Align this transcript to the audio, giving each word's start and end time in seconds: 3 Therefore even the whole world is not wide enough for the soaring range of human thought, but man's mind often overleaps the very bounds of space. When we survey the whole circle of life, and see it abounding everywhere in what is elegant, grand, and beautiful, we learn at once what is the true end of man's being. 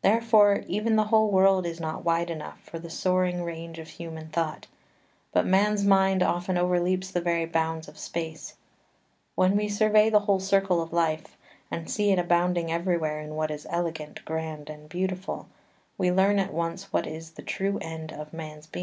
3 0.00 0.12
Therefore 0.12 0.64
even 0.66 0.96
the 0.96 1.04
whole 1.04 1.30
world 1.30 1.66
is 1.66 1.78
not 1.78 2.02
wide 2.06 2.30
enough 2.30 2.58
for 2.62 2.78
the 2.78 2.88
soaring 2.88 3.42
range 3.44 3.78
of 3.78 3.86
human 3.90 4.30
thought, 4.30 4.66
but 5.30 5.44
man's 5.44 5.84
mind 5.84 6.22
often 6.22 6.56
overleaps 6.56 7.10
the 7.10 7.20
very 7.20 7.44
bounds 7.44 7.86
of 7.86 7.98
space. 7.98 8.54
When 9.34 9.54
we 9.54 9.68
survey 9.68 10.08
the 10.08 10.20
whole 10.20 10.40
circle 10.40 10.80
of 10.80 10.90
life, 10.90 11.36
and 11.70 11.90
see 11.90 12.12
it 12.12 12.18
abounding 12.18 12.72
everywhere 12.72 13.20
in 13.20 13.34
what 13.34 13.50
is 13.50 13.66
elegant, 13.68 14.24
grand, 14.24 14.70
and 14.70 14.88
beautiful, 14.88 15.48
we 15.98 16.10
learn 16.10 16.38
at 16.38 16.54
once 16.54 16.90
what 16.90 17.06
is 17.06 17.32
the 17.32 17.42
true 17.42 17.76
end 17.82 18.10
of 18.10 18.32
man's 18.32 18.66
being. 18.66 18.70